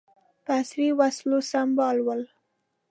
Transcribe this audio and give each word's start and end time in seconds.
په 0.43 0.51
عصري 0.59 0.87
وسلو 0.99 1.37
سمبال 1.51 1.97
ول. 2.01 2.21